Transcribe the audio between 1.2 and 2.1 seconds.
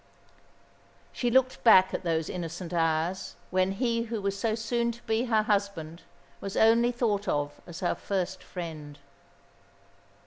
looked back at